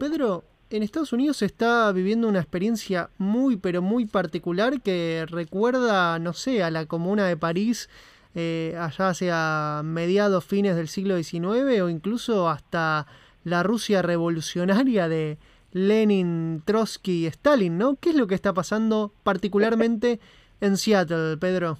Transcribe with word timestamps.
Pedro, 0.00 0.44
en 0.70 0.82
Estados 0.82 1.12
Unidos 1.12 1.36
se 1.36 1.44
está 1.44 1.92
viviendo 1.92 2.26
una 2.26 2.40
experiencia 2.40 3.10
muy, 3.18 3.58
pero 3.58 3.82
muy 3.82 4.06
particular 4.06 4.80
que 4.80 5.26
recuerda, 5.28 6.18
no 6.18 6.32
sé, 6.32 6.62
a 6.62 6.70
la 6.70 6.86
Comuna 6.86 7.26
de 7.26 7.36
París 7.36 7.90
eh, 8.34 8.74
allá 8.80 9.10
hacia 9.10 9.82
mediados, 9.84 10.46
fines 10.46 10.74
del 10.74 10.88
siglo 10.88 11.22
XIX 11.22 11.82
o 11.82 11.90
incluso 11.90 12.48
hasta 12.48 13.06
la 13.44 13.62
Rusia 13.62 14.00
revolucionaria 14.00 15.06
de 15.06 15.36
Lenin, 15.72 16.62
Trotsky 16.64 17.24
y 17.24 17.26
Stalin, 17.26 17.76
¿no? 17.76 17.96
¿Qué 17.96 18.10
es 18.10 18.16
lo 18.16 18.26
que 18.26 18.34
está 18.34 18.54
pasando 18.54 19.12
particularmente 19.22 20.18
en 20.62 20.78
Seattle, 20.78 21.36
Pedro? 21.36 21.76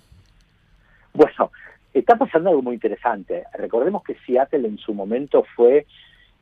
Bueno, 1.15 1.51
está 1.95 2.17
pasando 2.17 2.51
algo 2.51 2.61
muy 2.61 2.75
interesante. 2.75 3.45
Recordemos 3.55 4.05
que 4.05 4.15
Seattle 4.27 4.69
en 4.69 4.77
su 4.77 4.93
momento 4.93 5.43
fue 5.57 5.87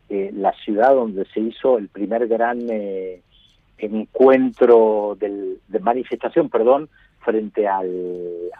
eh, 0.08 0.30
la 0.34 0.52
ciudad 0.64 0.94
donde 0.94 1.24
se 1.26 1.40
hizo 1.40 1.78
el 1.78 1.88
primer 1.88 2.26
gran 2.28 2.66
eh, 2.70 3.20
encuentro 3.78 5.16
de 5.18 5.80
manifestación, 5.80 6.48
perdón, 6.48 6.88
frente 7.20 7.68
al, 7.68 7.90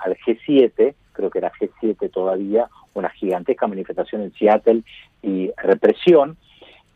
al 0.01 0.17
G7, 0.19 0.95
creo 1.13 1.31
que 1.31 1.39
era 1.39 1.53
G7 1.53 2.11
todavía, 2.11 2.69
una 2.95 3.11
gigantesca 3.11 3.67
manifestación 3.67 4.23
en 4.23 4.33
Seattle 4.35 4.83
y 5.23 5.51
represión. 5.57 6.37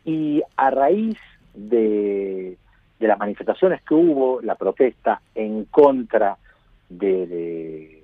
Y 0.05 0.41
a 0.55 0.69
raíz 0.69 1.17
de, 1.53 2.57
de 2.99 3.07
las 3.07 3.19
manifestaciones 3.19 3.81
que 3.81 3.93
hubo, 3.93 4.41
la 4.41 4.55
protesta 4.55 5.21
en 5.35 5.65
contra 5.65 6.37
de, 6.89 8.01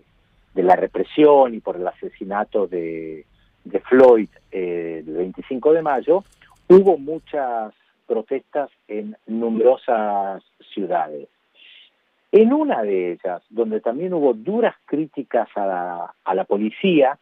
de, 0.53 0.63
la 0.63 0.75
represión 0.75 1.53
y 1.53 1.59
por 1.59 1.77
el 1.77 1.87
asesinato 1.87 2.67
de, 2.67 3.25
de 3.63 3.79
Floyd 3.81 4.29
eh, 4.51 5.03
el 5.05 5.13
25 5.13 5.73
de 5.73 5.81
mayo, 5.81 6.23
hubo 6.69 6.97
muchas 6.97 7.73
protestas 8.07 8.69
en 8.87 9.17
numerosas 9.27 10.43
ciudades. 10.73 11.27
En 12.31 12.53
una 12.53 12.83
de 12.83 13.13
ellas, 13.13 13.41
donde 13.49 13.81
también 13.81 14.13
hubo 14.13 14.33
duras 14.33 14.75
críticas 14.85 15.49
a 15.55 16.13
la, 16.33 16.43
policía, 16.45 17.17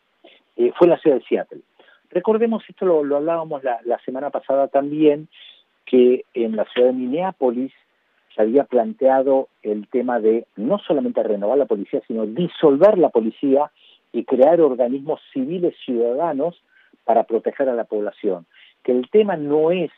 eh, 0.58 0.72
fue 0.78 0.88
la 0.88 0.98
ciudad 0.98 1.18
de 1.18 1.24
Seattle. 1.24 1.62
Recordemos, 2.10 2.64
esto 2.68 2.86
lo, 2.86 3.04
lo 3.04 3.18
hablábamos 3.18 3.64
la, 3.64 3.80
la, 3.86 4.00
semana 4.00 4.30
pasada 4.30 4.68
también, 4.68 5.30
que 5.86 6.26
en 6.34 6.58
la 6.58 6.66
ciudad 6.66 6.88
de 6.88 6.94
Minneapolis 6.94 7.72
se 8.36 8.42
había 8.42 8.66
planteado 8.66 9.48
el 9.64 9.88
tema 9.88 10.20
de 10.20 10.46
no 10.58 10.78
solamente 10.80 11.24
renovar 11.24 11.58
la 11.58 11.66
policía, 11.66 12.02
sino 12.06 12.26
disolver 12.26 12.98
la 12.98 13.10
policía 13.10 13.72
y 14.12 14.26
crear 14.26 14.60
organismos 14.60 15.22
civiles 15.32 15.74
ciudadanos 15.86 16.62
para 17.06 17.24
proteger 17.24 17.70
a 17.70 17.76
la 17.76 17.86
población. 17.86 18.46
Que 18.88 18.94
el 18.94 19.10
tema 19.10 19.36
no 19.36 19.70
es 19.72 19.92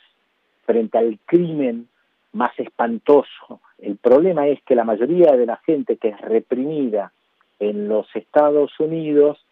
frente 0.65 0.97
al 0.97 1.19
crimen 1.27 1.87
más 2.33 2.57
espantoso, 2.57 3.59
el 3.77 3.97
problema 3.97 4.47
es 4.47 4.63
que 4.63 4.73
la 4.73 4.83
mayoría 4.83 5.33
de 5.33 5.45
la 5.45 5.57
gente 5.57 5.97
que 5.97 6.07
es 6.07 6.21
reprimida 6.21 7.11
en 7.59 7.87
los 7.87 8.07
Estados 8.15 8.71
Unidos 8.79 9.45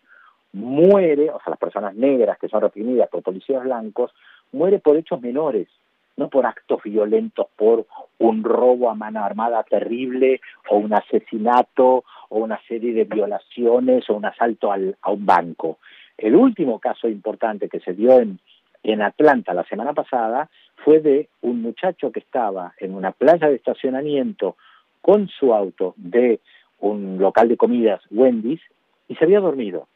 muere, 0.54 1.30
o 1.30 1.38
sea, 1.38 1.52
las 1.52 1.60
personas 1.60 1.94
negras 1.94 2.40
que 2.40 2.50
son 2.50 2.62
reprimidas 2.62 3.10
por 3.10 3.22
policías 3.22 3.64
blancos, 3.64 4.12
muere 4.52 4.80
por 4.80 4.98
hechos 4.98 5.22
menores, 5.22 5.68
no 6.16 6.30
por 6.30 6.48
actos 6.48 6.82
violentos, 6.82 7.46
por 7.56 7.86
un 8.18 8.44
robo 8.44 8.90
a 8.90 8.96
mano 8.96 9.24
armada 9.24 9.62
terrible 9.62 10.42
o 10.68 10.78
un 10.78 10.96
asesinato 10.96 12.04
o 12.30 12.40
una 12.40 12.60
serie 12.68 12.92
de 12.92 13.04
violaciones 13.04 14.10
o 14.10 14.16
un 14.16 14.26
asalto 14.26 14.72
al, 14.72 14.98
a 15.00 15.12
un 15.12 15.28
banco. 15.28 15.78
El 16.18 16.36
último 16.36 16.80
caso 16.80 17.08
importante 17.08 17.70
que 17.70 17.80
se 17.80 17.94
dio 17.94 18.20
en, 18.20 18.40
en 18.84 19.02
Atlanta 19.02 19.54
la 19.54 19.64
semana 19.66 19.94
pasada 19.94 20.50
fue 20.84 21.00
de 21.00 21.30
un 21.42 21.62
muchacho 21.62 22.12
que 22.12 22.20
estaba 22.20 22.74
en 22.80 22.96
una 22.96 23.12
playa 23.12 23.50
de 23.50 23.56
estacionamiento 23.56 24.56
con 25.02 25.28
su 25.28 25.54
auto 25.54 25.94
de 25.98 26.40
un 26.80 27.18
local 27.18 27.50
de 27.50 27.58
comidas, 27.58 28.02
Wendy's, 28.12 28.62
y 29.08 29.16
se 29.16 29.26
había 29.26 29.40
dormido. 29.40 29.88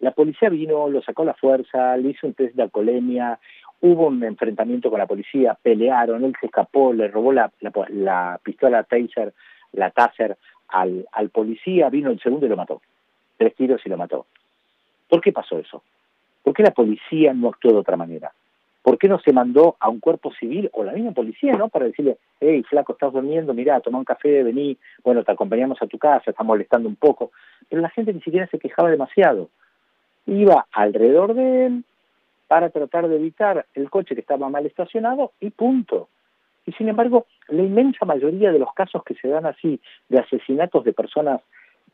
La 0.00 0.10
policía 0.10 0.48
vino, 0.48 0.88
lo 0.88 1.02
sacó 1.02 1.22
a 1.22 1.26
la 1.26 1.34
fuerza, 1.34 1.96
le 1.96 2.10
hizo 2.10 2.26
un 2.26 2.34
test 2.34 2.54
de 2.54 2.62
alcoholemia, 2.62 3.38
hubo 3.80 4.06
un 4.06 4.22
enfrentamiento 4.24 4.90
con 4.90 4.98
la 4.98 5.06
policía, 5.06 5.56
pelearon, 5.62 6.24
él 6.24 6.34
se 6.40 6.46
escapó, 6.46 6.92
le 6.92 7.08
robó 7.08 7.32
la, 7.32 7.50
la, 7.60 7.72
la 7.90 8.40
pistola 8.42 8.82
taser, 8.84 9.32
la 9.72 9.90
taser 9.90 10.36
al 10.68 11.30
policía, 11.30 11.88
vino 11.88 12.10
el 12.10 12.20
segundo 12.20 12.46
y 12.46 12.48
lo 12.48 12.56
mató. 12.56 12.82
Tres 13.36 13.54
tiros 13.54 13.80
y 13.84 13.88
lo 13.88 13.96
mató. 13.96 14.26
¿Por 15.08 15.20
qué 15.20 15.32
pasó 15.32 15.58
eso? 15.58 15.82
¿Por 16.44 16.52
qué 16.52 16.62
la 16.62 16.70
policía 16.72 17.32
no 17.32 17.48
actuó 17.48 17.72
de 17.72 17.78
otra 17.78 17.96
manera? 17.96 18.32
¿Por 18.82 18.98
qué 18.98 19.08
no 19.08 19.18
se 19.18 19.32
mandó 19.32 19.76
a 19.80 19.88
un 19.88 19.98
cuerpo 19.98 20.30
civil 20.34 20.68
o 20.74 20.84
la 20.84 20.92
misma 20.92 21.12
policía, 21.12 21.54
no? 21.54 21.70
Para 21.70 21.86
decirle, 21.86 22.18
hey, 22.38 22.62
flaco, 22.68 22.92
estás 22.92 23.14
durmiendo, 23.14 23.54
mirá, 23.54 23.80
toma 23.80 23.96
un 23.96 24.04
café, 24.04 24.42
vení, 24.42 24.76
bueno, 25.02 25.24
te 25.24 25.32
acompañamos 25.32 25.80
a 25.80 25.86
tu 25.86 25.96
casa, 25.96 26.30
está 26.30 26.44
molestando 26.44 26.86
un 26.86 26.96
poco. 26.96 27.32
Pero 27.70 27.80
la 27.80 27.88
gente 27.88 28.12
ni 28.12 28.20
siquiera 28.20 28.46
se 28.48 28.58
quejaba 28.58 28.90
demasiado. 28.90 29.48
Iba 30.26 30.66
alrededor 30.70 31.32
de 31.32 31.66
él 31.66 31.84
para 32.46 32.68
tratar 32.68 33.08
de 33.08 33.16
evitar 33.16 33.64
el 33.72 33.88
coche 33.88 34.14
que 34.14 34.20
estaba 34.20 34.50
mal 34.50 34.66
estacionado 34.66 35.32
y 35.40 35.48
punto. 35.48 36.08
Y 36.66 36.72
sin 36.72 36.90
embargo, 36.90 37.26
la 37.48 37.62
inmensa 37.62 38.04
mayoría 38.04 38.52
de 38.52 38.58
los 38.58 38.72
casos 38.74 39.02
que 39.02 39.14
se 39.14 39.28
dan 39.28 39.46
así, 39.46 39.80
de 40.10 40.18
asesinatos 40.18 40.84
de 40.84 40.92
personas 40.92 41.40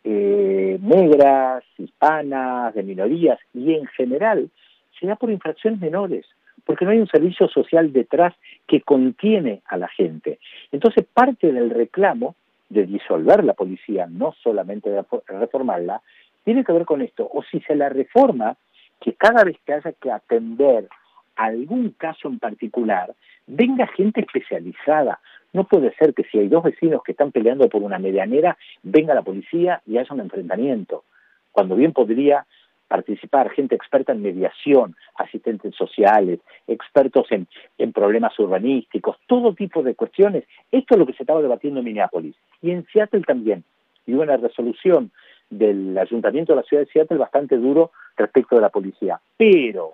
eh, 0.04 0.78
negras, 0.80 1.64
hispanas, 1.78 2.74
de 2.74 2.82
minorías 2.82 3.38
y 3.54 3.74
en 3.74 3.86
general, 3.86 4.50
se 4.98 5.06
da 5.06 5.16
por 5.16 5.30
infracciones 5.30 5.80
menores 5.80 6.26
porque 6.64 6.84
no 6.84 6.92
hay 6.92 6.98
un 6.98 7.08
servicio 7.08 7.48
social 7.48 7.92
detrás 7.92 8.34
que 8.66 8.80
contiene 8.82 9.62
a 9.66 9.76
la 9.76 9.88
gente. 9.88 10.38
Entonces, 10.72 11.04
parte 11.12 11.52
del 11.52 11.70
reclamo 11.70 12.36
de 12.68 12.86
disolver 12.86 13.42
la 13.42 13.54
policía, 13.54 14.06
no 14.08 14.34
solamente 14.42 14.90
de 14.90 15.04
reformarla, 15.26 16.00
tiene 16.44 16.64
que 16.64 16.72
ver 16.72 16.84
con 16.84 17.02
esto. 17.02 17.28
O 17.32 17.42
si 17.42 17.60
se 17.60 17.74
la 17.74 17.88
reforma, 17.88 18.56
que 19.00 19.14
cada 19.14 19.42
vez 19.44 19.56
que 19.64 19.72
haya 19.72 19.92
que 19.92 20.12
atender 20.12 20.88
algún 21.34 21.90
caso 21.90 22.28
en 22.28 22.38
particular, 22.38 23.14
venga 23.50 23.86
gente 23.88 24.20
especializada. 24.20 25.20
No 25.52 25.64
puede 25.64 25.92
ser 25.94 26.14
que 26.14 26.24
si 26.24 26.38
hay 26.38 26.48
dos 26.48 26.62
vecinos 26.62 27.02
que 27.02 27.12
están 27.12 27.32
peleando 27.32 27.68
por 27.68 27.82
una 27.82 27.98
medianera, 27.98 28.56
venga 28.82 29.14
la 29.14 29.22
policía 29.22 29.82
y 29.86 29.98
haya 29.98 30.14
un 30.14 30.20
enfrentamiento, 30.20 31.04
cuando 31.50 31.74
bien 31.74 31.92
podría 31.92 32.46
participar 32.86 33.50
gente 33.50 33.74
experta 33.74 34.12
en 34.12 34.22
mediación, 34.22 34.96
asistentes 35.16 35.74
sociales, 35.76 36.40
expertos 36.66 37.26
en, 37.30 37.46
problemas 37.92 38.36
urbanísticos, 38.38 39.16
todo 39.26 39.54
tipo 39.54 39.82
de 39.82 39.94
cuestiones. 39.94 40.44
Esto 40.72 40.94
es 40.94 40.98
lo 40.98 41.06
que 41.06 41.12
se 41.12 41.22
estaba 41.22 41.42
debatiendo 41.42 41.80
en 41.80 41.86
Minneapolis 41.86 42.34
y 42.62 42.70
en 42.70 42.86
Seattle 42.92 43.22
también. 43.22 43.62
Y 44.06 44.14
hubo 44.14 44.22
una 44.22 44.36
resolución 44.36 45.12
del 45.50 45.96
ayuntamiento 45.98 46.52
de 46.52 46.56
la 46.56 46.62
ciudad 46.62 46.84
de 46.84 46.90
Seattle 46.92 47.18
bastante 47.18 47.56
duro 47.56 47.92
respecto 48.16 48.56
de 48.56 48.62
la 48.62 48.70
policía. 48.70 49.20
Pero, 49.36 49.92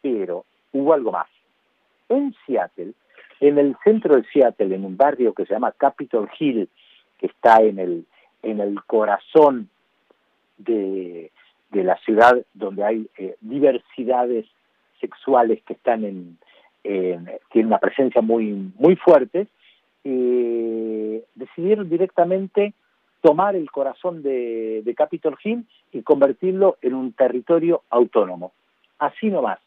pero, 0.00 0.44
hubo 0.72 0.94
algo 0.94 1.12
más. 1.12 1.26
En 2.08 2.34
Seattle, 2.46 2.92
en 3.40 3.58
el 3.58 3.76
centro 3.84 4.16
de 4.16 4.24
Seattle, 4.32 4.74
en 4.74 4.84
un 4.84 4.96
barrio 4.96 5.34
que 5.34 5.46
se 5.46 5.54
llama 5.54 5.72
Capitol 5.72 6.28
Hill, 6.38 6.68
que 7.18 7.26
está 7.26 7.62
en 7.62 7.78
el, 7.78 8.06
en 8.42 8.60
el 8.60 8.82
corazón 8.84 9.68
de, 10.56 11.30
de 11.70 11.84
la 11.84 11.96
ciudad 11.98 12.44
donde 12.54 12.84
hay 12.84 13.08
eh, 13.18 13.36
diversidades 13.40 14.46
sexuales 15.00 15.62
que 15.64 15.74
están 15.74 16.04
en, 16.04 16.38
en, 16.84 17.30
tienen 17.52 17.68
una 17.68 17.78
presencia 17.78 18.20
muy 18.20 18.72
muy 18.76 18.96
fuerte 18.96 19.46
eh, 20.04 21.24
decidieron 21.34 21.88
directamente 21.88 22.72
tomar 23.20 23.56
el 23.56 23.70
corazón 23.70 24.22
de, 24.22 24.82
de 24.84 24.94
Capitol 24.94 25.36
Hill 25.42 25.66
y 25.92 26.02
convertirlo 26.02 26.78
en 26.82 26.94
un 26.94 27.12
territorio 27.12 27.82
autónomo. 27.90 28.52
Así 28.98 29.28
nomás 29.28 29.58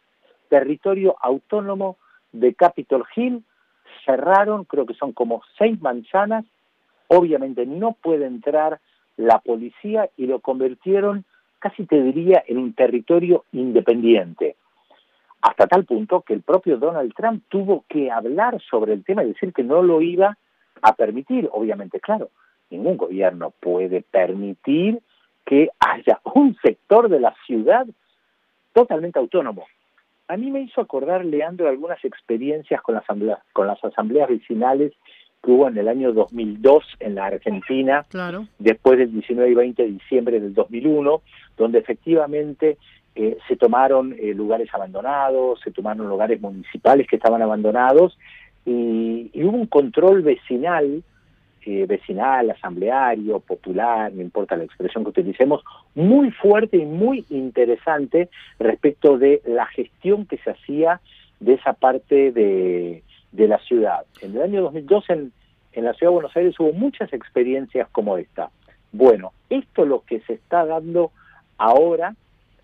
territorio 0.49 1.15
autónomo 1.21 1.97
de 2.31 2.53
Capitol 2.53 3.05
Hill 3.15 3.43
cerraron 4.05 4.63
creo 4.65 4.85
que 4.85 4.93
son 4.93 5.11
como 5.13 5.41
seis 5.57 5.79
manzanas 5.81 6.45
obviamente 7.07 7.65
no 7.65 7.93
puede 7.93 8.25
entrar 8.25 8.79
la 9.17 9.39
policía 9.39 10.09
y 10.17 10.27
lo 10.27 10.39
convirtieron 10.39 11.25
casi 11.61 11.85
te 11.85 12.01
diría 12.01 12.43
en 12.47 12.57
un 12.57 12.73
territorio 12.73 13.45
independiente, 13.51 14.55
hasta 15.41 15.67
tal 15.67 15.85
punto 15.85 16.21
que 16.21 16.33
el 16.33 16.41
propio 16.41 16.77
Donald 16.77 17.13
Trump 17.13 17.43
tuvo 17.49 17.85
que 17.87 18.09
hablar 18.09 18.59
sobre 18.67 18.93
el 18.93 19.03
tema 19.03 19.23
y 19.23 19.27
decir 19.27 19.53
que 19.53 19.63
no 19.63 19.83
lo 19.83 20.01
iba 20.01 20.37
a 20.81 20.95
permitir, 20.95 21.47
obviamente, 21.51 21.99
claro, 21.99 22.29
ningún 22.71 22.97
gobierno 22.97 23.53
puede 23.59 24.01
permitir 24.01 25.01
que 25.45 25.69
haya 25.79 26.19
un 26.33 26.57
sector 26.63 27.09
de 27.09 27.19
la 27.19 27.35
ciudad 27.45 27.85
totalmente 28.73 29.19
autónomo. 29.19 29.67
A 30.31 30.37
mí 30.37 30.49
me 30.49 30.61
hizo 30.61 30.79
acordar, 30.79 31.25
Leandro, 31.25 31.67
algunas 31.67 32.01
experiencias 32.05 32.81
con 32.81 32.95
las, 32.95 33.03
asambleas, 33.03 33.39
con 33.51 33.67
las 33.67 33.83
asambleas 33.83 34.29
vecinales 34.29 34.93
que 35.43 35.51
hubo 35.51 35.67
en 35.67 35.77
el 35.77 35.89
año 35.89 36.13
2002 36.13 36.85
en 37.01 37.15
la 37.15 37.25
Argentina, 37.25 38.05
claro. 38.07 38.47
después 38.57 38.97
del 38.97 39.11
19 39.11 39.51
y 39.51 39.55
20 39.55 39.83
de 39.83 39.91
diciembre 39.91 40.39
del 40.39 40.53
2001, 40.53 41.21
donde 41.57 41.79
efectivamente 41.79 42.77
eh, 43.13 43.39
se 43.45 43.57
tomaron 43.57 44.15
eh, 44.17 44.33
lugares 44.33 44.73
abandonados, 44.73 45.59
se 45.65 45.71
tomaron 45.71 46.07
lugares 46.07 46.39
municipales 46.39 47.07
que 47.09 47.17
estaban 47.17 47.41
abandonados 47.41 48.17
y, 48.65 49.31
hubo 49.43 49.57
un 49.57 49.67
control 49.67 50.21
vecinal, 50.21 51.03
eh, 51.65 51.85
vecinal, 51.87 52.49
asambleario, 52.49 53.39
popular, 53.39 54.11
no 54.13 54.21
importa 54.21 54.55
la 54.55 54.63
expresión 54.63 55.03
que 55.03 55.11
utilicemos, 55.11 55.63
muy 55.95 56.31
fuerte 56.31 56.77
y 56.77 56.85
muy 56.85 57.25
interesante 57.29 58.29
respecto 58.59 59.17
de 59.17 59.41
la 59.45 59.65
gestión 59.67 60.25
que 60.25 60.37
se 60.37 60.51
hacía 60.51 61.01
de 61.39 61.53
esa 61.53 61.73
parte 61.73 62.31
de, 62.31 63.03
de 63.31 63.47
la 63.47 63.59
ciudad. 63.59 64.05
En 64.21 64.35
el 64.35 64.41
año 64.41 64.61
2002 64.61 65.09
en, 65.09 65.31
en 65.73 65.85
la 65.85 65.93
ciudad 65.93 66.11
de 66.11 66.15
Buenos 66.15 66.35
Aires 66.35 66.59
hubo 66.59 66.73
muchas 66.73 67.11
experiencias 67.13 67.87
como 67.91 68.17
esta. 68.17 68.49
Bueno, 68.91 69.31
esto 69.49 69.83
es 69.83 69.89
lo 69.89 70.01
que 70.01 70.19
se 70.21 70.33
está 70.33 70.65
dando 70.65 71.11
ahora 71.57 72.15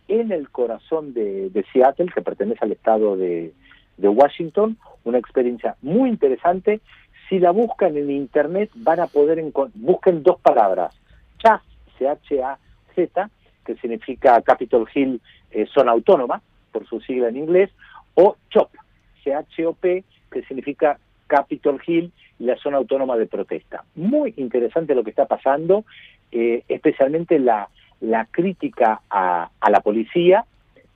en 0.07 0.31
el 0.31 0.49
corazón 0.49 1.13
de, 1.13 1.65
Seattle, 1.71 2.11
que 2.13 2.21
pertenece 2.21 2.59
al 2.61 2.71
estado 2.71 3.17
de, 3.17 3.53
Washington, 3.97 4.77
una 5.03 5.17
experiencia 5.17 5.75
muy 5.81 6.09
interesante. 6.09 6.81
Si 7.29 7.39
la 7.39 7.51
buscan 7.51 7.97
en 7.97 8.09
internet 8.09 8.69
van 8.75 8.99
a 8.99 9.07
poder 9.07 9.43
busquen 9.75 10.23
dos 10.23 10.39
palabras, 10.39 10.95
CHAZ, 11.39 11.61
C-H-A-Z, 11.97 13.29
que 13.65 13.75
significa 13.75 14.41
Capitol 14.41 14.87
Hill 14.93 15.21
eh, 15.51 15.65
zona 15.73 15.91
autónoma, 15.91 16.41
por 16.71 16.87
su 16.87 17.01
sigla 17.01 17.29
en 17.29 17.37
inglés, 17.37 17.69
o 18.15 18.35
CHOP, 18.49 18.69
C-H-O-P, 19.23 20.03
que 20.31 20.43
significa 20.43 20.97
Capitol 21.27 21.81
Hill 21.85 22.11
y 22.39 22.45
la 22.45 22.55
zona 22.57 22.77
autónoma 22.77 23.17
de 23.17 23.25
protesta. 23.25 23.83
Muy 23.95 24.33
interesante 24.37 24.95
lo 24.95 25.03
que 25.03 25.09
está 25.09 25.25
pasando, 25.25 25.85
eh, 26.31 26.63
especialmente 26.67 27.39
la, 27.39 27.69
la 28.01 28.25
crítica 28.25 29.01
a, 29.09 29.49
la 29.69 29.81
policía 29.81 30.45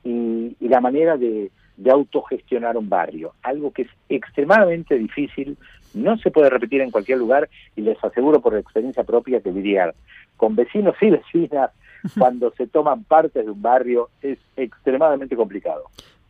y, 0.04 0.56
la 0.60 0.82
manera 0.82 1.18
de, 1.18 1.52
autogestionar 1.90 2.78
un 2.78 2.90
barrio, 2.90 3.34
algo 3.42 3.72
que 3.72 3.84
es 3.84 3.90
extremadamente 4.08 4.98
difícil, 4.98 5.58
no 5.94 6.18
se 6.18 6.32
puede 6.32 6.50
repetir 6.50 6.82
en 6.82 6.92
cualquier 6.92 7.18
lugar 7.18 7.50
y 7.76 7.82
les 7.82 8.02
aseguro 8.04 8.42
por 8.42 8.56
experiencia 8.58 9.04
propia 9.04 9.42
que 9.42 9.52
lidiar 9.52 9.94
con 10.38 10.56
vecinos 10.56 10.96
y 11.02 11.10
vecinas 11.10 11.72
cuando 12.18 12.52
se 12.58 12.68
toman 12.68 13.04
partes 13.04 13.46
de 13.46 13.52
un 13.52 13.62
barrio 13.62 14.10
es 14.22 14.40
extremadamente 14.56 15.36
complicado. 15.36 15.84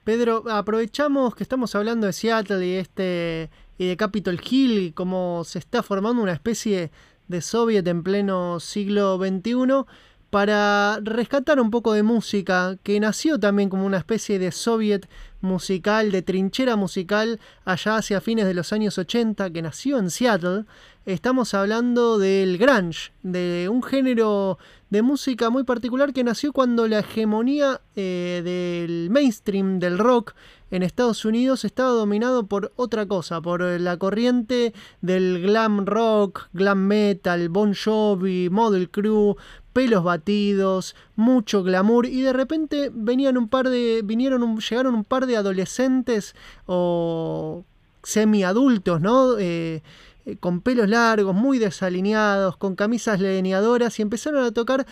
Pedro, 0.04 0.44
aprovechamos 0.50 1.36
que 1.36 1.44
estamos 1.44 1.75
hablando 1.75 2.08
de 2.08 2.13
Seattle 2.13 2.66
y 2.66 2.75
este 2.75 3.50
y 3.78 3.88
de 3.88 3.98
Capitol 3.98 4.40
Hill 4.40 4.80
y 4.80 4.92
cómo 4.92 5.44
se 5.44 5.60
está 5.60 5.81
formando 5.81 6.22
una 6.22 6.34
especie 6.34 6.92
de 7.28 7.42
soviet 7.42 7.88
en 7.88 8.04
pleno 8.04 8.60
siglo 8.60 9.18
XXI 9.18 9.86
para 10.31 11.00
rescatar 11.04 11.60
un 11.60 11.69
poco 11.72 11.92
de 11.92 12.04
música 12.04 12.78
que 12.83 13.00
nació 13.01 13.38
también 13.38 13.69
como 13.69 13.86
una 13.86 13.98
especie 13.98 14.39
de 14.39 14.54
soviet 14.54 15.07
musical, 15.42 16.10
de 16.12 16.22
trinchera 16.22 16.78
musical 16.78 17.39
allá 17.66 17.98
hacia 17.98 18.22
fines 18.22 18.45
de 18.45 18.54
los 18.54 18.72
años 18.72 18.98
80, 18.98 19.51
que 19.51 19.62
nació 19.62 19.98
en 20.00 20.10
Seattle. 20.10 20.63
Estamos 21.06 21.54
hablando 21.54 22.18
del 22.18 22.57
grunge, 22.57 23.12
de 23.24 23.68
un 23.69 23.83
género 23.83 24.57
de 24.89 25.01
música 25.01 25.50
muy 25.50 25.63
particular 25.63 26.13
que 26.13 26.24
nació 26.24 26.54
cuando 26.54 26.88
la 26.88 27.00
hegemonía 27.00 27.81
eh, 27.95 28.42
del 28.44 29.10
mainstream 29.10 29.80
del 29.80 29.98
rock 29.98 30.34
en 30.69 30.84
Estados 30.84 31.25
Unidos 31.25 31.66
estaba 31.66 31.89
dominado 31.89 32.45
por 32.45 32.72
otra 32.77 33.06
cosa, 33.06 33.42
por 33.42 33.62
la 33.62 33.98
corriente 33.98 34.74
del 35.01 35.42
glam 35.42 35.86
rock, 35.86 36.50
glam 36.54 36.88
metal, 36.88 37.50
Bon 37.50 37.74
Jovi, 37.74 38.50
Model 38.50 38.89
Crew, 38.89 39.36
pelos 39.73 40.03
batidos, 40.03 40.95
mucho 41.15 41.63
glamour 41.63 42.06
y 42.06 42.21
de 42.21 42.33
repente 42.33 42.91
venían 42.94 43.38
un 43.38 43.47
par 43.47 43.69
de 43.69 44.01
vinieron 44.03 44.57
llegaron 44.59 44.95
un 44.95 45.03
par 45.03 45.25
de 45.25 45.38
adolescentes 45.38 46.35
o 46.65 47.63
semiadultos, 48.03 49.01
¿no? 49.01 49.38
Eh, 49.38 49.83
eh, 50.25 50.38
con 50.38 50.62
pelos 50.62 50.88
largos, 50.88 51.35
muy 51.35 51.57
desalineados, 51.57 52.57
con 52.57 52.75
camisas 52.75 53.19
leñadoras 53.19 53.97
y 53.97 54.03
empezaron 54.03 54.44
a 54.44 54.51
tocar 54.51 54.85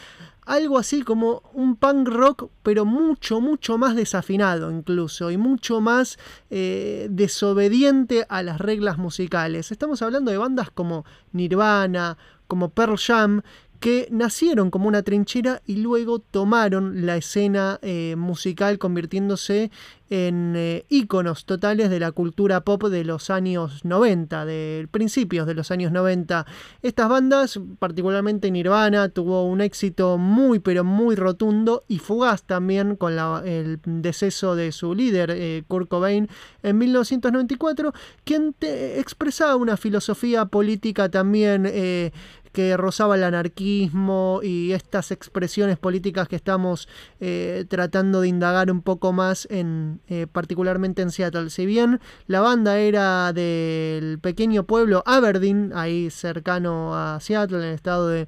algo 0.49 0.79
así 0.79 1.03
como 1.03 1.43
un 1.53 1.75
punk 1.75 2.07
rock, 2.07 2.49
pero 2.63 2.83
mucho, 2.83 3.39
mucho 3.39 3.77
más 3.77 3.95
desafinado 3.95 4.71
incluso 4.71 5.29
y 5.29 5.37
mucho 5.37 5.79
más 5.79 6.17
eh, 6.49 7.07
desobediente 7.11 8.25
a 8.29 8.41
las 8.41 8.59
reglas 8.59 8.97
musicales. 8.97 9.71
Estamos 9.71 10.01
hablando 10.01 10.31
de 10.31 10.37
bandas 10.37 10.71
como 10.71 11.05
Nirvana, 11.33 12.17
como 12.47 12.69
Pearl 12.69 12.97
Jam, 12.97 13.43
que 13.79 14.07
nacieron 14.11 14.71
como 14.71 14.87
una 14.87 15.03
trinchera 15.03 15.61
y 15.65 15.77
luego 15.77 16.19
tomaron 16.19 17.05
la 17.05 17.15
escena 17.15 17.79
eh, 17.81 18.15
musical 18.17 18.77
convirtiéndose 18.77 19.71
en 20.09 20.55
eh, 20.57 20.85
íconos 20.89 21.45
totales 21.45 21.89
de 21.91 21.99
la 21.99 22.11
cultura 22.11 22.61
pop 22.61 22.85
de 22.85 23.03
los 23.03 23.29
años 23.29 23.85
90, 23.85 24.43
de 24.45 24.87
principios 24.91 25.45
de 25.45 25.53
los 25.53 25.69
años 25.71 25.91
90. 25.91 26.45
Estas 26.81 27.09
bandas, 27.09 27.59
particularmente 27.77 28.49
Nirvana, 28.49 29.09
tuvo 29.09 29.43
un 29.45 29.61
éxito 29.61 30.17
muy 30.17 30.59
pero 30.59 30.83
muy 30.83 31.15
rotundo 31.15 31.83
y 31.87 31.99
fugaz 31.99 32.43
también 32.43 32.95
con 32.95 33.13
el 33.45 33.79
deceso 33.85 34.55
de 34.55 34.71
su 34.71 34.95
líder, 34.95 35.29
eh, 35.31 35.63
Kurt 35.67 35.87
Cobain, 35.87 36.27
en 36.63 36.77
1994, 36.77 37.93
quien 38.23 38.55
expresaba 38.61 39.55
una 39.55 39.77
filosofía 39.77 40.45
política 40.45 41.09
también 41.09 41.67
que 42.51 42.77
rozaba 42.77 43.15
el 43.15 43.23
anarquismo 43.23 44.41
y 44.43 44.71
estas 44.71 45.11
expresiones 45.11 45.77
políticas 45.77 46.27
que 46.27 46.35
estamos 46.35 46.87
eh, 47.19 47.65
tratando 47.67 48.21
de 48.21 48.27
indagar 48.27 48.71
un 48.71 48.81
poco 48.81 49.13
más 49.13 49.47
en 49.51 50.01
eh, 50.07 50.27
particularmente 50.31 51.01
en 51.01 51.11
Seattle. 51.11 51.49
Si 51.49 51.65
bien 51.65 51.99
la 52.27 52.41
banda 52.41 52.77
era 52.79 53.33
del 53.33 54.19
pequeño 54.19 54.63
pueblo 54.63 55.03
Aberdeen, 55.05 55.71
ahí 55.75 56.09
cercano 56.09 56.95
a 56.95 57.19
Seattle, 57.19 57.57
en 57.59 57.63
el 57.63 57.75
estado 57.75 58.07
de, 58.07 58.27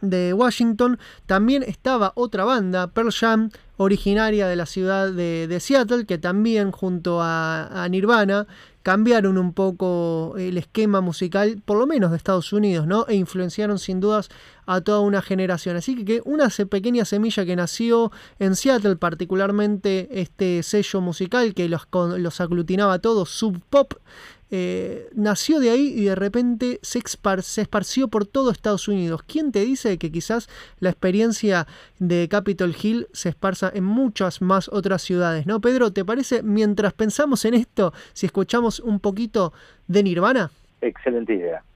de 0.00 0.32
Washington, 0.32 0.98
también 1.26 1.62
estaba 1.62 2.12
otra 2.14 2.44
banda, 2.44 2.88
Pearl 2.88 3.12
Jam, 3.12 3.50
originaria 3.76 4.46
de 4.46 4.56
la 4.56 4.66
ciudad 4.66 5.10
de, 5.10 5.58
Seattle, 5.60 6.04
que 6.04 6.18
también 6.18 6.70
junto 6.70 7.20
a, 7.22 7.86
Nirvana 7.90 8.46
cambiaron 8.82 9.36
un 9.36 9.52
poco 9.52 10.34
el 10.38 10.56
esquema 10.56 11.00
musical, 11.00 11.60
por 11.64 11.78
lo 11.78 11.86
menos 11.86 12.10
de 12.10 12.16
Estados 12.16 12.52
Unidos, 12.52 12.86
¿no? 12.86 13.06
E 13.08 13.14
influenciaron 13.14 13.78
sin 13.78 14.00
dudas 14.00 14.30
a 14.66 14.80
toda 14.80 15.00
una 15.00 15.20
generación. 15.22 15.76
Así 15.76 16.04
que, 16.04 16.22
una 16.24 16.48
pequeña 16.70 17.04
semilla 17.04 17.44
que 17.44 17.56
nació 17.56 18.10
en 18.38 18.56
Seattle, 18.56 18.96
particularmente 18.96 20.08
este 20.20 20.62
sello 20.62 21.00
musical 21.00 21.54
que 21.54 21.68
los, 21.68 21.86
los 22.18 22.40
aglutinaba 22.40 22.98
todos, 23.00 23.30
Sub 23.30 23.60
Pop, 23.68 23.94
eh, 24.50 25.08
nació 25.14 25.60
de 25.60 25.70
ahí 25.70 25.94
y 25.96 26.04
de 26.04 26.14
repente 26.14 26.80
se, 26.82 27.00
se, 27.42 27.60
esparció 27.60 28.08
por 28.08 28.26
todo 28.26 28.50
Estados 28.50 28.88
Unidos. 28.88 29.22
¿Quién 29.22 29.52
te 29.52 29.60
dice 29.60 29.98
que 29.98 30.10
quizás 30.10 30.48
la 30.80 30.90
experiencia 30.90 31.66
de 31.98 32.28
Capitol 32.28 32.74
Hill 32.80 33.06
se 33.12 33.28
esparza 33.28 33.70
en 33.72 33.84
muchas 33.84 34.42
más 34.42 34.68
otras 34.68 35.02
ciudades? 35.02 35.46
¿No, 35.46 35.60
Pedro? 35.60 35.92
¿Te 35.92 36.04
parece, 36.04 36.42
mientras 36.42 36.92
pensamos 36.92 37.44
en 37.44 37.54
esto, 37.54 37.92
si 38.12 38.26
escuchamos 38.26 38.80
un 38.80 38.98
poquito 39.00 39.52
de 39.86 40.02
Nirvana? 40.02 40.50
Excelente 40.80 41.34
idea. 41.34 41.62